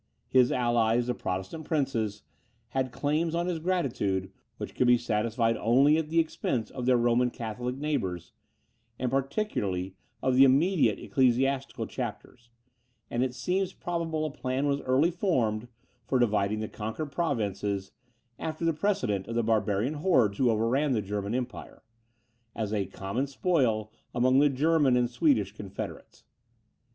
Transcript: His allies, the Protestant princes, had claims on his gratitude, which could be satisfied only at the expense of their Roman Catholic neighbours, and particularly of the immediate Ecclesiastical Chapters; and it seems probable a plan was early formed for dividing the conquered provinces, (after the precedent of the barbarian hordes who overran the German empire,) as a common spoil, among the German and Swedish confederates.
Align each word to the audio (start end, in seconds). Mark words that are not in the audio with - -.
His 0.29 0.51
allies, 0.51 1.05
the 1.05 1.13
Protestant 1.13 1.65
princes, 1.65 2.23
had 2.69 2.91
claims 2.91 3.35
on 3.35 3.45
his 3.45 3.59
gratitude, 3.59 4.31
which 4.57 4.73
could 4.73 4.87
be 4.87 4.97
satisfied 4.97 5.55
only 5.57 5.97
at 5.97 6.09
the 6.09 6.17
expense 6.17 6.71
of 6.71 6.87
their 6.87 6.97
Roman 6.97 7.29
Catholic 7.29 7.75
neighbours, 7.75 8.31
and 8.97 9.11
particularly 9.11 9.93
of 10.23 10.35
the 10.35 10.43
immediate 10.43 10.97
Ecclesiastical 10.97 11.85
Chapters; 11.85 12.49
and 13.11 13.23
it 13.23 13.35
seems 13.35 13.73
probable 13.73 14.25
a 14.25 14.31
plan 14.31 14.65
was 14.65 14.81
early 14.81 15.11
formed 15.11 15.67
for 16.07 16.17
dividing 16.17 16.61
the 16.61 16.67
conquered 16.67 17.11
provinces, 17.11 17.91
(after 18.39 18.65
the 18.65 18.73
precedent 18.73 19.27
of 19.27 19.35
the 19.35 19.43
barbarian 19.43 19.93
hordes 19.93 20.39
who 20.39 20.49
overran 20.49 20.93
the 20.93 21.03
German 21.03 21.35
empire,) 21.35 21.83
as 22.55 22.73
a 22.73 22.87
common 22.87 23.27
spoil, 23.27 23.91
among 24.15 24.39
the 24.39 24.49
German 24.49 24.97
and 24.97 25.11
Swedish 25.11 25.51
confederates. 25.51 26.23